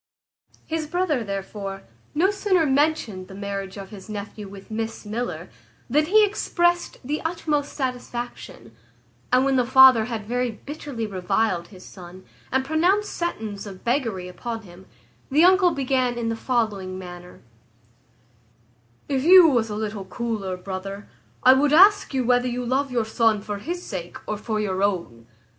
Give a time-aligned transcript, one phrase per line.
[0.65, 1.83] His brother, therefore,
[2.15, 5.47] no sooner mentioned the marriage of his nephew with Miss Miller,
[5.87, 8.75] than he exprest the utmost satisfaction;
[9.31, 14.27] and when the father had very bitterly reviled his son, and pronounced sentence of beggary
[14.27, 14.87] upon him,
[15.29, 17.41] the uncle began in the following manner:
[19.07, 21.07] "If you was a little cooler, brother,
[21.43, 24.81] I would ask you whether you love your son for his sake or for your
[24.81, 25.27] own.